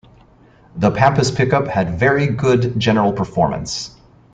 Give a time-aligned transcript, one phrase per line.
[0.75, 3.95] The Pampas pickup had very good general performance.